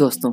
[0.00, 0.32] दोस्तों,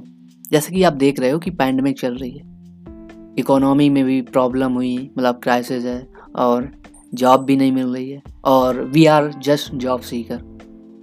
[0.52, 4.74] जैसे कि आप देख रहे हो कि पैंडमिक चल रही है। इकोनॉमी में भी प्रॉब्लम
[4.74, 6.70] हुई मतलब क्राइसिस है और
[7.14, 10.40] जॉब भी नहीं मिल रही है और we are just job seeker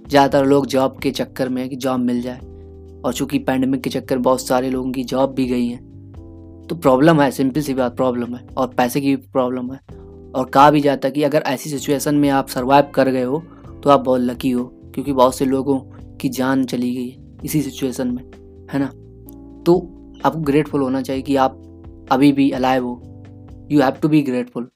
[0.09, 2.39] ज़्यादातर लोग जॉब के चक्कर में कि जॉब मिल जाए
[3.05, 7.21] और चूँकि पैंडमिक के चक्कर बहुत सारे लोगों की जॉब भी गई हैं तो प्रॉब्लम
[7.21, 9.79] है सिंपल सी बात प्रॉब्लम है और पैसे की भी प्रॉब्लम है।
[10.31, 13.43] और कहा भी जाता है कि अगर ऐसी सिचुएशन में आप सर्वाइव कर गए हो
[13.83, 14.63] तो आप बहुत लकी हो,
[14.95, 15.79] क्योंकि बहुत से लोगों
[16.17, 18.23] की जान चली गई है इसी सिचुएशन में।
[18.73, 18.85] है ना?
[19.65, 19.75] तो
[20.25, 21.61] आपको ग्रेटफुल होना चाहिए कि आप
[22.11, 24.69] अभी भी अलाइव हो। You have to be grateful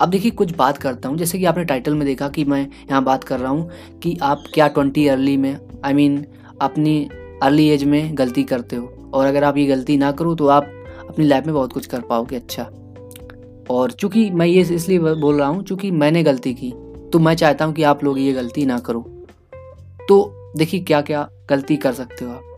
[0.00, 3.02] अब देखिए कुछ बात करता हूँ। जैसे कि आपने टाइटल में देखा कि मैं यहाँ
[3.04, 5.52] बात कर रहा हूँ कि आप क्या ट्वेंटी अर्ली में
[5.84, 6.26] आई I मीन mean,
[6.62, 7.08] अपनी
[7.42, 10.70] अर्ली एज में गलती करते हो। और अगर आप ये गलती ना करो तो आप
[11.08, 12.62] अपनी लाइफ में बहुत कुछ कर पाओगे। अच्छा।
[13.70, 16.72] और चूँकि मैं ये इसलिए बोल रहा हूँ चूँकि मैंने गलती की
[17.12, 19.00] तो मैं चाहता हूँ कि आप लोग ये गलती ना करो।
[20.08, 22.55] तो देखिए क्या क्या गलती कर सकते हो आप।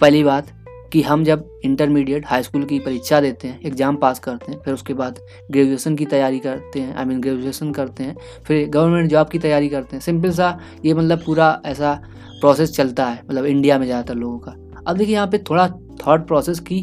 [0.00, 0.46] पहली बात
[0.92, 4.74] कि हम जब इंटरमीडिएट हाई स्कूल की परीक्षा देते हैं एग्ज़ाम पास करते हैं, फिर
[4.74, 5.18] उसके बाद
[5.50, 9.68] ग्रेजुएशन की तैयारी करते हैं आई मीन ग्रेजुएशन करते हैं, फिर गवर्नमेंट जॉब की तैयारी
[9.68, 11.92] करते हैं। सिंपल सा ये मतलब पूरा ऐसा
[12.40, 14.54] प्रोसेस चलता है मतलब इंडिया में ज़्यादातर लोगों का।
[14.86, 15.68] अब देखिए यहाँ पे थोड़ा
[16.06, 16.82] थॉट प्रोसेस की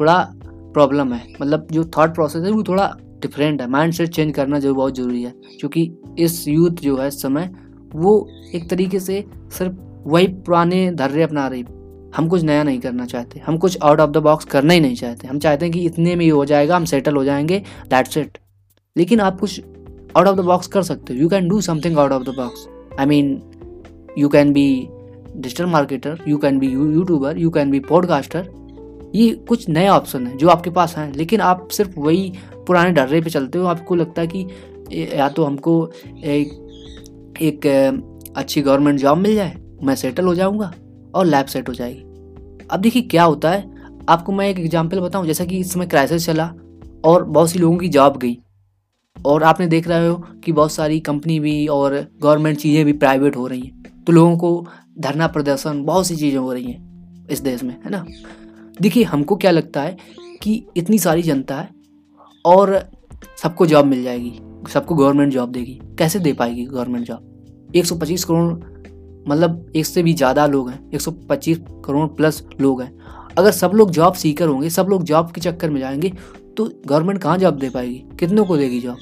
[0.00, 0.18] थोड़ा
[0.74, 2.90] प्रॉब्लम है मतलब जो थॉट प्रोसेस है वो थोड़ा
[3.22, 7.08] डिफरेंट है। माइंड सेट चेंज करना जो बहुत ज़रूरी है, क्योंकि इस यूथ जो है
[7.08, 7.50] इस समय
[7.94, 9.74] वो एक तरीके से सिर्फ़
[10.06, 11.62] वही पुराने धर्रे अपना रही
[12.16, 14.94] हम कुछ नया नहीं करना चाहते हम कुछ आउट ऑफ़ द बॉक्स करना ही नहीं
[14.94, 17.58] चाहते। हम चाहते हैं कि इतने में ही हो जाएगा हम सेटल हो जाएँगे
[17.90, 18.38] दैट्स इट
[18.96, 19.60] लेकिन आप कुछ
[20.16, 22.66] आउट ऑफ़ द बॉक्स कर सकते हो। You can do something out of the box
[23.00, 23.42] I mean
[24.18, 24.88] you can be
[25.36, 28.48] digital marketer you can be YouTuber you can be podcaster
[29.14, 32.32] ये कुछ नए ऑप्शन हैं जो आपके पास हैं। लेकिन आप सिर्फ़ वही
[32.66, 34.46] पुराने डर्रे पे चलते हो। आपको लगता है कि
[35.12, 35.90] या तो हमको
[36.24, 36.52] एक,
[37.42, 37.66] एक
[38.36, 40.72] अच्छी गवर्नमेंट जॉब मिल जाए मैं सेटल हो जाऊँगा।
[41.14, 43.70] और लैब सेट हो जाएगी। अब देखिए क्या होता है,
[44.08, 46.52] आपको मैं एक एग्ज़ाम्पल बताऊँ, जैसा कि इस समय क्राइसिस चला
[47.04, 48.38] और बहुत सी लोगों की जॉब गई।
[49.16, 50.14] और आपने देख रहे हो
[50.44, 54.36] कि बहुत सारी कंपनी भी और गवर्नमेंट चीज़ें भी प्राइवेट हो रही हैं। तो लोगों
[54.36, 54.66] को
[54.98, 58.04] धरना प्रदर्शन, बहुत सी चीज़ें हो रही हैं इस देश में, है ना?
[58.80, 59.96] देखिए हमको क्या लगता है
[60.42, 61.68] कि इतनी सारी जनता है
[62.44, 62.78] और
[63.42, 64.32] सबको जॉब मिल जाएगी,
[64.72, 68.71] सबको गवर्नमेंट जॉब देगी। कैसे दे पाएगी गवर्नमेंट जॉब 125 करोड़
[69.28, 72.92] मतलब एक से भी ज़्यादा लोग हैं 125 करोड़ प्लस लोग हैं।
[73.38, 76.12] अगर सब लोग जॉब सीकर होंगे, सब लोग जॉब के चक्कर में जाएँगे
[76.56, 78.02] तो गवर्नमेंट कहाँ जॉब दे पाएगी?
[78.20, 78.96] कितनों को देगी जॉब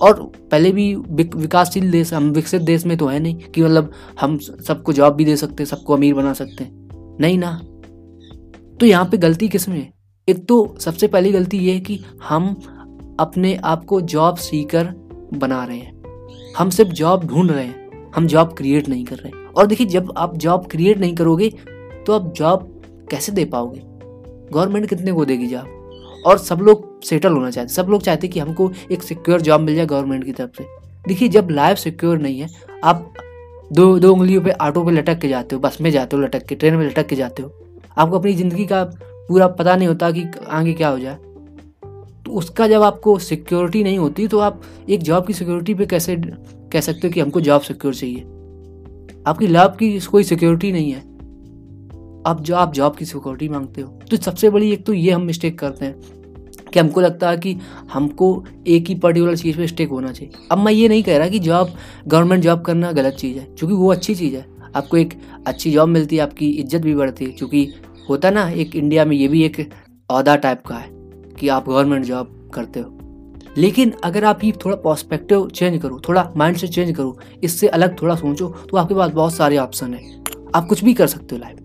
[0.00, 0.20] और
[0.50, 4.92] पहले भी विकासशील देश, हम विकसित देश में तो है नहीं कि मतलब हम सबको
[4.92, 7.52] जॉब भी दे सकते हैं सबको अमीर बना सकते। हैं नहीं ना।
[8.80, 9.88] तो यहाँ पे गलती किसमें
[10.28, 12.54] एक तो सबसे पहली गलती ये है कि हम
[13.20, 14.92] अपने आप को जॉब सीकर
[15.34, 17.85] बना रहे हैं। हम सिर्फ़ जॉब ढूंढ रहे हैं।
[18.16, 21.50] हम जॉब क्रिएट नहीं कर रहे। और देखिए, जब आप जॉब क्रिएट नहीं करोगे
[22.06, 22.72] तो आप जॉब
[23.10, 23.80] कैसे दे पाओगे?
[24.52, 28.40] गवर्नमेंट कितने को देगी जॉब और सब लोग सेटल होना चाहते, सब लोग चाहते कि
[28.40, 30.64] हमको एक सिक्योर जॉब मिल जाए गवर्नमेंट की तरफ़ से।
[31.08, 32.48] देखिए, जब लाइफ सिक्योर नहीं है,
[32.84, 33.12] आप
[33.72, 36.46] दो दो उंगलियों पे ऑटो पे लटक के जाते हो, बस में जाते हो लटक
[36.46, 37.52] के ट्रेन में लटक के जाते हो।
[37.98, 38.82] आपको अपनी ज़िंदगी का
[39.28, 41.14] पूरा पता नहीं होता कि आगे क्या हो जाए।
[42.26, 46.16] तो उसका जब आपको सिक्योरिटी नहीं होती तो आप एक जॉब की सिक्योरिटी पे कैसे
[46.72, 48.20] कह सकते हो कि हमको जॉब सिक्योर चाहिए।
[49.26, 51.00] आपकी लाभ की कोई सिक्योरिटी नहीं है।
[52.26, 55.22] अब जो, आप जॉब की सिक्योरिटी मांगते हो। तो सबसे बड़ी एक तो ये हम
[55.22, 56.00] मिस्टेक करते हैं
[56.72, 57.56] कि हमको लगता है कि
[57.92, 61.28] हमको एक ही पर्टिकुलर चीज़ पे स्टेक होना चाहिए। अब मैं ये नहीं कह रहा
[61.28, 61.74] कि जॉब
[62.08, 64.46] गवर्नमेंट जॉब करना गलत चीज़ है, क्योंकि वो अच्छी चीज़ है।
[64.76, 65.14] आपको एक
[65.46, 67.72] अच्छी जॉब मिलती है, आपकी इज़्ज़त भी बढ़ती है, क्योंकि
[68.10, 69.60] होता ना, एक इंडिया में ये भी एक
[70.10, 70.90] अहदा टाइप का है
[71.40, 72.95] कि आप गवर्नमेंट जॉब करते हो।
[73.56, 78.00] लेकिन अगर आप ये थोड़ा पर्सपेक्टिव चेंज करो, थोड़ा माइंड से चेंज करो, इससे अलग
[78.02, 80.22] थोड़ा सोचो तो आपके पास बहुत सारे ऑप्शन है।
[80.54, 81.62] आप कुछ भी कर सकते हो लाइफ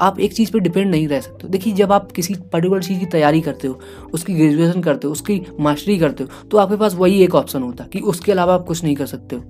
[0.00, 3.06] आप एक चीज़ पे डिपेंड नहीं रह सकते देखिए, जब आप किसी पर्टिकुलर चीज़ की
[3.06, 3.78] तैयारी करते हो,
[4.14, 7.84] उसकी ग्रेजुएशन करते हो, उसकी मास्टरी करते हो तो आपके पास वही एक ऑप्शन होता
[7.84, 9.42] है कि उसके अलावा आप कुछ नहीं कर सकते हो।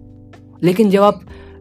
[0.62, 1.20] लेकिन जब आप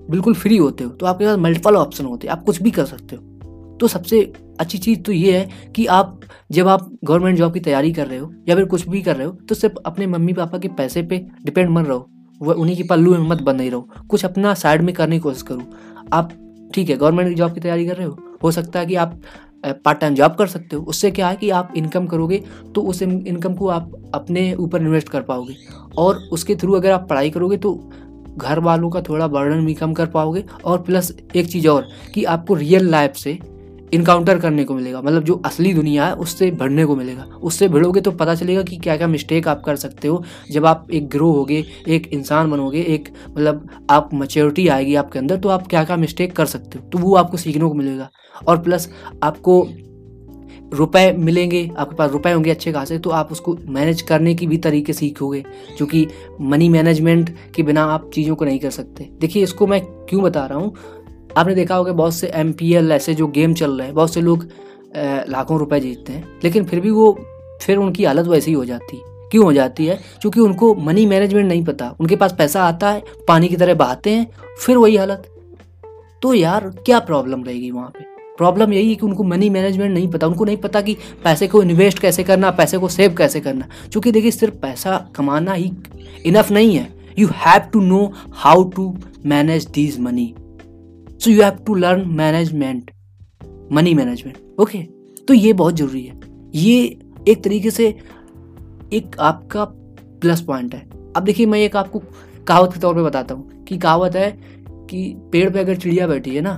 [0.09, 2.85] बिल्कुल फ्री होते हो तो आपके पास मल्टीपल ऑप्शन होते हैं। आप कुछ भी कर
[2.85, 4.21] सकते हो। तो सबसे
[4.59, 6.19] अच्छी चीज़ तो ये है कि आप,
[6.51, 9.27] जब आप गवर्नमेंट जॉब की तैयारी कर रहे हो या फिर कुछ भी कर रहे
[9.27, 12.07] हो तो सिर्फ़ अपने मम्मी पापा के पैसे पे डिपेंड मत रहो।
[12.41, 15.19] वह उन्हीं की पल्लू में मत बन नहीं रहो। कुछ अपना साइड में करने की
[15.19, 15.61] कोशिश करो।
[16.13, 16.31] आप,
[16.73, 19.19] ठीक है गवर्नमेंट जॉब की तैयारी कर रहे हो। हो सकता है कि आप
[19.65, 22.43] पार्ट टाइम जॉब कर सकते हो। उससे क्या है कि आप इनकम करोगे
[22.75, 25.55] तो उस इनकम को आप अपने ऊपर इन्वेस्ट कर पाओगे।
[25.97, 27.73] और उसके थ्रू अगर आप पढ़ाई करोगे तो
[28.37, 32.23] घर वालों का थोड़ा बर्डन भी कम कर पाओगे। और प्लस एक चीज़ और, कि
[32.25, 33.39] आपको रियल लाइफ से
[33.93, 38.01] इनकाउंटर करने को मिलेगा। मतलब जो असली दुनिया है, उससे बढ़ने को मिलेगा। उससे भिड़ोगे
[38.01, 41.31] तो पता चलेगा कि क्या क्या मिस्टेक आप कर सकते हो। जब आप एक ग्रो
[41.31, 45.97] होगे, एक इंसान बनोगे, एक मतलब आप मच्योरिटी आएगी आपके अंदर तो आप क्या क्या
[45.97, 48.09] मिस्टेक कर सकते हो। तो वो आपको सीखने को मिलेगा।
[48.47, 48.89] और प्लस
[49.23, 49.67] आपको
[50.73, 54.57] रुपए मिलेंगे, आपके पास रुपए होंगे अच्छे खासे तो आप उसको मैनेज करने की भी
[54.57, 55.41] तरीके सीखोगे।
[55.77, 56.07] क्योंकि
[56.41, 60.45] मनी मैनेजमेंट के बिना आप चीज़ों को नहीं कर सकते। देखिए, इसको मैं क्यों बता
[60.45, 60.75] रहा हूँ?
[61.37, 64.47] आपने देखा होगा बहुत से एमपीएल ऐसे जो गेम चल रहे हैं, बहुत से लोग
[65.29, 67.11] लाखों रुपए जीतते हैं, लेकिन फिर भी वो,
[67.61, 69.99] फिर उनकी हालत वैसी ही हो जाती है। क्यों हो जाती है?
[70.21, 74.09] क्योंकि उनको मनी मैनेजमेंट नहीं पता। उनके पास पैसा आता है, पानी की तरह बहाते
[74.09, 74.27] हैं,
[74.59, 75.27] फिर वही हालत।
[76.21, 78.03] तो यार, क्या प्रॉब्लम रहेगी वहाँ पे?
[78.37, 81.61] प्रॉब्लम यही है कि उनको मनी मैनेजमेंट नहीं पता। उनको नहीं पता कि पैसे को
[81.63, 85.71] इन्वेस्ट कैसे करना, पैसे को सेव कैसे करना। क्योंकि देखिए, सिर्फ़ पैसा कमाना ही
[86.25, 86.87] इनफ नहीं है।
[87.19, 88.95] You have to know how to
[89.25, 90.33] manage these money
[91.21, 92.91] so you have to learn management
[93.71, 94.81] money management okay
[95.27, 96.19] तो ये बहुत ज़रूरी है।
[96.55, 97.87] ये एक तरीके से
[98.93, 99.65] एक आपका
[100.21, 100.79] प्लस पॉइंट है।
[101.15, 102.01] अब देखिए मैं एक आपको
[102.47, 104.29] कहावत के तौर पे बताता हूँ कि कहावत है
[104.89, 106.53] कि पेड़ पे अगर चिड़िया बैठी है ना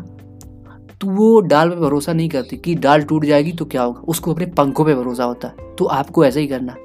[1.01, 4.33] तो वो डाल पे भरोसा नहीं करती कि डाल टूट जाएगी तो क्या होगा। उसको
[4.33, 6.75] अपने पंखों पे भरोसा होता है। तो आपको ऐसा ही करना।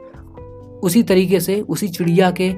[0.82, 2.48] उसी तरीके से, उसी चिड़िया के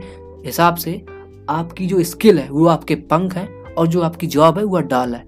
[0.47, 1.05] हिसाब से
[1.49, 3.49] आपकी जो स्किल है, वो आपके पंख हैं।
[3.79, 5.25] और जो आपकी जॉब है वह डाल है।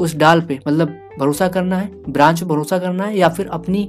[0.00, 3.84] उस डाल पे मतलब भरोसा करना है ब्रांच पे भरोसा करना है या फिर अपनी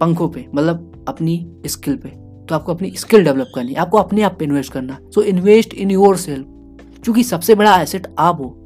[0.00, 1.36] पंखों पे मतलब अपनी
[1.66, 2.08] स्किल पे।
[2.46, 5.74] तो आपको अपनी स्किल डेवलप करनी है, आपको अपने आप पे इन्वेस्ट करना so invest
[5.74, 6.46] in your self
[7.04, 8.64] क्योंकि सबसे बड़ा एसेट आप हो,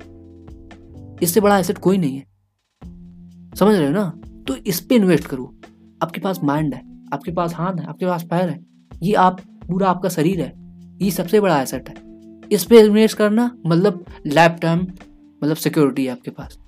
[1.22, 2.24] इससे बड़ा एसेट कोई नहीं है।
[3.54, 4.20] समझ रहे हो ना?
[4.48, 5.44] तो इस पर इन्वेस्ट करो।
[6.02, 6.80] आपके पास माइंड है,
[7.12, 8.60] आपके पास हाथ है, आपके पास पैर है।
[9.02, 10.52] ये आप, पूरा आपका शरीर है।
[11.02, 11.94] ये सबसे बड़ा एसेट है।
[12.52, 14.86] इस पर इन्वेस्ट करना मतलब लाइफ टाइम
[15.42, 16.58] मतलब सिक्योरिटी है आपके पास।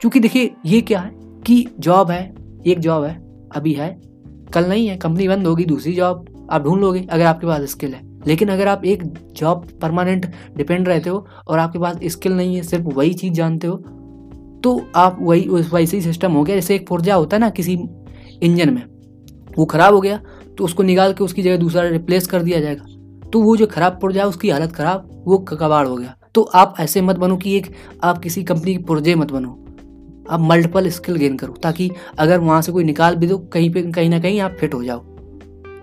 [0.00, 1.10] क्योंकि देखिए, ये क्या है
[1.46, 2.34] कि जॉब है,
[2.66, 3.14] एक जॉब है,
[3.56, 3.88] अभी है,
[4.54, 7.94] कल नहीं है कंपनी बंद होगी, दूसरी जॉब आप ढूंढ लोगे अगर आपके पास स्किल
[7.94, 9.02] है। लेकिन अगर आप एक
[9.32, 10.26] जॉब परमानेंट
[10.56, 13.76] डिपेंड रहते हो और आपके पास स्किल नहीं है, सिर्फ़ वही चीज़ जानते हो
[14.64, 17.78] तो आप वही वैसे ही सिस्टम हो गया। जैसे एक पुर्जा होता है ना, किसी
[18.42, 18.82] इंजन में,
[19.58, 20.20] वो ख़राब हो गया
[20.58, 22.84] तो उसको निकाल के उसकी जगह दूसरा रिप्लेस कर दिया जाएगा।
[23.32, 26.74] तो वो जो खराब पुर्जा है उसकी हालत ख़राब, वो कबाड़ हो गया। तो आप
[26.80, 27.66] ऐसे मत बनो कि एक,
[28.04, 29.48] आप किसी कंपनी के पुर्जे मत बनो।
[30.30, 33.82] आप मल्टीपल स्किल गेन करो, ताकि अगर वहाँ से कोई निकाल भी दो, कहीं पे,
[33.82, 34.98] कहीं ना कहीं आप फिट हो जाओ।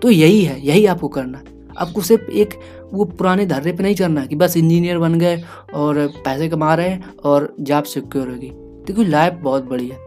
[0.02, 1.42] तो यही है, यही आपको करना
[1.78, 2.54] आपको सिर्फ़ एक,
[2.92, 5.42] वो पुराने धर्रे पे नहीं चलना कि बस इंजीनियर बन गए
[5.74, 8.50] और पैसे कमा रहे हैं और जॉब सिक्योर होगी।
[8.86, 9.98] देखो लाइफ बहुत बड़ी है।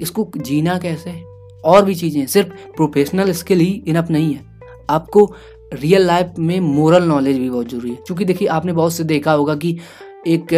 [0.00, 1.22] इसको जीना कैसे
[1.64, 4.44] और भी चीज़ें सिर्फ़ प्रोफेशनल स्किल ही इनफ नहीं है।
[4.90, 5.34] आपको
[5.72, 9.32] रियल लाइफ में मोरल नॉलेज भी बहुत ज़रूरी है। क्योंकि देखिए, आपने बहुत से देखा
[9.32, 9.78] होगा कि
[10.26, 10.54] एक,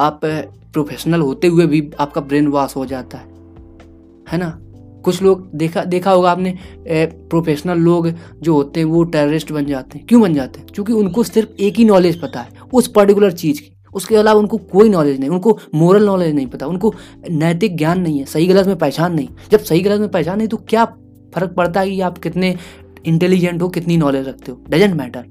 [0.00, 0.20] आप
[0.72, 3.24] प्रोफेशनल होते हुए भी आपका ब्रेन वॉश हो जाता है।
[4.32, 4.58] है ना?
[5.04, 6.58] कुछ लोग देखा देखा होगा आपने
[6.88, 8.10] प्रोफेशनल लोग
[8.42, 10.68] जो होते हैं, वो टेररिस्ट बन जाते हैं। क्यों बन जाते हैं?
[10.74, 14.56] क्योंकि उनको सिर्फ़ एक ही नॉलेज पता है, उस पर्टिकुलर चीज़ की। उसके अलावा उनको
[14.56, 16.94] कोई नॉलेज नहीं, उनको मोरल नॉलेज नहीं पता, उनको
[17.30, 20.48] नैतिक ज्ञान नहीं है, सही गलत में पहचान नहीं। जब सही गलत में पहचान नहीं
[20.48, 20.84] तो क्या
[21.34, 22.56] फ़र्क पड़ता है कि आप कितने
[23.06, 24.64] इंटेलिजेंट हो, कितनी नॉलेज रखते हो?
[24.68, 25.24] Doesn't matter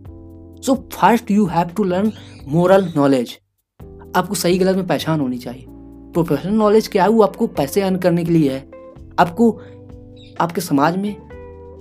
[0.64, 2.12] so first you have to learn
[2.48, 3.38] moral knowledge
[4.16, 5.66] आपको सही गलत में पहचान होनी चाहिए।
[6.14, 7.10] प्रोफेशनल नॉलेज क्या है?
[7.10, 8.60] वो आपको पैसे अर्न करने के लिए है।
[9.20, 9.52] आपको,
[10.42, 11.16] आपके समाज में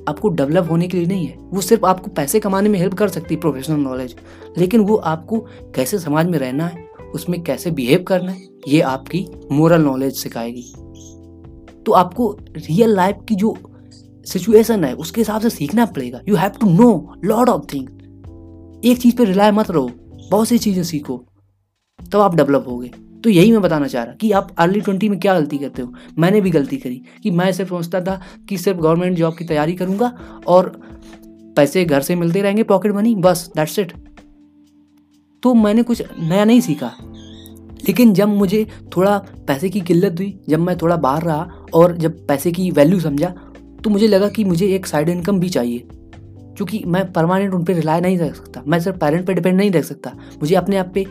[0.08, 3.08] आपको डेवलप होने के लिए नहीं है। वो सिर्फ़ आपको पैसे कमाने में हेल्प कर
[3.08, 4.14] सकती है प्रोफेशनल नॉलेज
[4.58, 5.38] लेकिन वो आपको
[5.74, 10.72] कैसे समाज में रहना है, उसमें कैसे बिहेव करना है, ये आपकी मोरल नॉलेज सिखाएगी।
[11.86, 13.56] तो आपको रियल लाइफ की जो
[14.24, 17.88] सिचुएशन है, उसके हिसाब से सीखना पड़ेगा। You have to know lot of thing
[18.84, 19.90] एक चीज़ पर रिलाय मत रहो,
[20.30, 21.16] बहुत सी चीज़ें सीखो,
[21.98, 22.90] तब तो आप डेवलप होगे।
[23.24, 25.92] तो यही मैं बताना चाह रहा, कि आप अर्ली ट्वेंटी में क्या गलती करते हो?
[26.18, 29.74] मैंने भी गलती करी, कि मैं सिर्फ़ सोचता था कि सिर्फ़ गवर्नमेंट जॉब की तैयारी
[29.74, 30.12] करूँगा
[30.46, 30.68] और
[31.56, 33.92] पैसे घर से मिलते रहेंगे पॉकेट मनी बस दैट्स इट
[35.42, 36.92] तो मैंने कुछ नया नहीं सीखा।
[37.88, 42.26] लेकिन जब मुझे थोड़ा पैसे की किल्लत हुई, जब मैं थोड़ा बाहर रहा और जब
[42.26, 43.34] पैसे की वैल्यू समझा
[43.84, 45.88] तो मुझे लगा कि मुझे एक साइड इनकम भी चाहिए,
[46.56, 49.70] क्योंकि मैं परमानेंट उन पर रिलाई नहीं रख सकता। मैं सिर्फ़ पेरेंट पर डिपेंड नहीं
[49.70, 51.06] रख सकता। मुझे अपने आप पे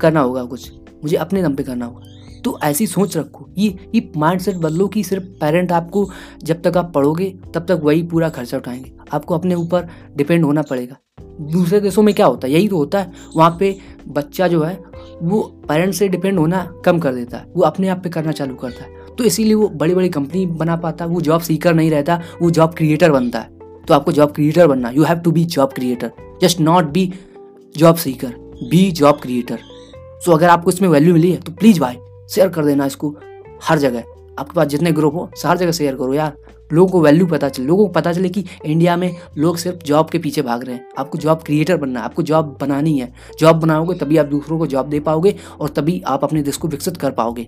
[0.00, 2.00] करना होगा कुछ। मुझे अपने दम पे करना होगा।
[2.44, 6.10] तो ऐसी सोच रखो। ये ये माइंड सेट बदलो कि सिर्फ़ पेरेंट आपको
[6.42, 10.62] जब तक आप पढ़ोगे, तब तक वही पूरा खर्चा उठाएँगे। आपको अपने ऊपर डिपेंड होना
[10.62, 10.96] पड़ेगा।
[11.40, 12.52] दूसरे देशों में क्या होता है?
[12.52, 13.78] यही तो होता है। वहाँ पे
[14.08, 14.82] बच्चा जो है,
[15.22, 18.54] वो पेरेंट्स से डिपेंड होना कम कर देता है। वो अपने आप पे करना चालू
[18.54, 22.20] करता है। तो इसीलिए वो बड़ी बड़ी कंपनी बना पाता, वो जॉब सीकर नहीं रहता,
[22.42, 23.52] वो जॉब क्रिएटर बनता है।
[23.88, 26.10] तो आपको जॉब क्रिएटर बनना you have to be job creator
[26.42, 27.12] just not be
[27.76, 28.34] job seeker
[28.70, 29.58] be job creator
[30.24, 31.96] so अगर आपको इसमें वैल्यू मिली है तो प्लीज़ भाई
[32.30, 33.14] शेयर कर देना इसको
[33.64, 34.04] हर जगह।
[34.38, 36.36] आपके पास जितने ग्रुप हो, हर जगह शेयर करो यार।
[36.72, 40.08] लोगों को वैल्यू पता चले, लोगों को पता चले कि इंडिया में लोग सिर्फ़ जॉब
[40.10, 43.56] के पीछे भाग रहे हैं। आपको जॉब क्रिएटर बनना है, आपको जॉब बनानी है। जॉब
[43.56, 46.96] बनाओगे, तभी आप दूसरों को जॉब दे पाओगे और तभी आप अपने देश को विकसित
[46.96, 47.46] कर पाओगे।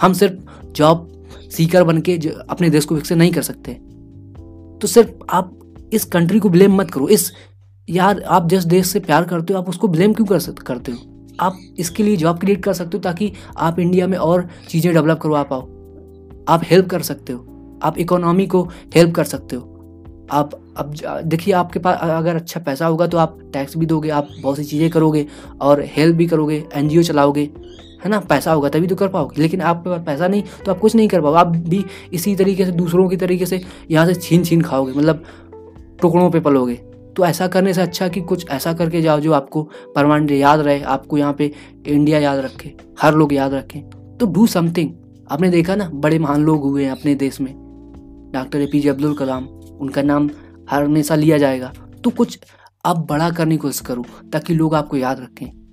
[0.00, 1.12] हम सिर्फ़ जॉब
[1.50, 3.72] सीकर बन के अपने देश को विकसित नहीं कर सकते।
[4.80, 5.58] तो सिर्फ़ आप
[5.92, 7.32] इस कंट्री को ब्लेम मत करो। इस,
[7.90, 10.92] यार, आप जिस देश से प्यार करते हो, आप उसको ब्लेम क्यों कर सकते करते
[10.92, 10.98] हो?
[11.40, 15.18] आप इसके लिए जॉब क्रिएट कर सकते हो ताकि आप इंडिया में और चीज़ें डेवलप
[15.18, 15.62] करवा पाओ।
[16.48, 18.62] आप हेल्प कर सकते हो। आप इकोनॉमी को
[18.94, 19.72] हेल्प कर सकते हो।
[20.30, 24.28] आप, अब देखिए, आपके पास अगर अच्छा पैसा होगा तो आप टैक्स भी दोगे, आप
[24.40, 25.26] बहुत सी चीज़ें करोगे
[25.60, 27.50] और हेल्प भी करोगे एनजीओ चलाओगे।
[28.04, 28.18] है ना?
[28.20, 31.08] पैसा होगा तभी तो कर पाओगे। लेकिन आपके पास पैसा नहीं तो आप कुछ नहीं
[31.08, 33.60] कर पाओगे। आप भी इसी तरीके से, दूसरों की तरीके से
[33.90, 35.24] यहाँ से छीन छीन खाओगे मतलब
[36.02, 36.74] टुकड़ों पे पलोगे।
[37.16, 39.62] तो ऐसा करने से अच्छा कि कुछ ऐसा करके जाओ जो आपको
[39.94, 41.52] परमानेंट याद रहे, आपको यहाँ पे
[41.86, 43.82] इंडिया याद रखे, हर लोग याद रखें।
[44.18, 44.90] तो डू समथिंग।
[45.30, 47.52] आपने देखा ना, बड़े महान लोग हुए हैं अपने देश में।
[48.34, 49.44] Doctor A P J Abdul Kalam,
[49.80, 50.30] उनका नाम
[50.70, 51.72] हर हमेशा लिया जाएगा।
[52.04, 52.38] तो कुछ
[52.84, 55.65] आप बड़ा करने की कोशिश करो, ताकि लोग आपको याद रखें।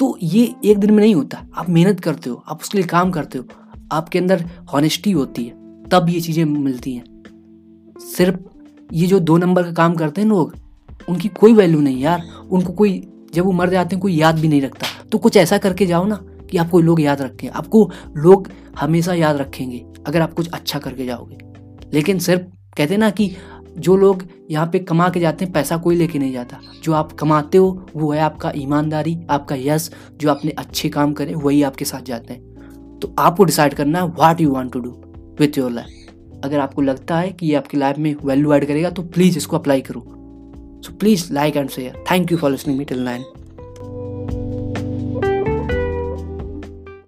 [0.00, 3.10] तो ये एक दिन में नहीं होता। आप मेहनत करते हो, आप उसके लिए काम
[3.10, 3.44] करते हो,
[3.92, 5.50] आपके अंदर हॉनेस्टी होती है,
[5.88, 7.04] तब ये चीज़ें मिलती हैं।
[8.16, 8.36] सिर्फ़
[8.92, 10.54] ये जो दो नंबर का काम करते हैं लोग,
[11.08, 14.48] उनकी कोई वैल्यू नहीं यार। उनको कोई, जब वो मर जाते हैं, कोई याद भी
[14.48, 16.16] नहीं रखता। तो कुछ ऐसा करके जाओ ना
[16.50, 21.06] कि आपको लोग याद रखें। आपको लोग हमेशा याद रखेंगे, अगर आप कुछ अच्छा करके
[21.06, 21.38] जाओगे।
[21.92, 22.42] लेकिन सिर्फ़
[22.76, 23.32] कहते ना कि
[23.78, 27.12] जो लोग यहाँ पे कमा के जाते हैं, पैसा कोई लेके नहीं जाता। जो आप
[27.12, 31.84] कमाते हो, वो है आपका ईमानदारी, आपका यश, जो आपने अच्छे काम करें, वही आपके
[31.84, 34.90] साथ जाते हैं। तो आपको डिसाइड करना है what you want to do
[35.40, 38.90] with your life अगर आपको लगता है कि ये आपकी लाइफ में वैल्यू ऐड करेगा
[38.90, 40.00] तो प्लीज़ इसको अप्लाई करो।
[40.84, 43.24] So please like and share thank you for listening me till nine